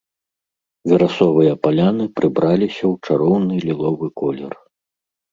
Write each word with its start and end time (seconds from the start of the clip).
Верасовыя 0.91 1.51
паляны 1.65 2.05
прыбраліся 2.19 2.81
ў 2.91 3.09
чароўны 3.09 3.55
ліловы 3.67 4.07
колер. 4.23 4.53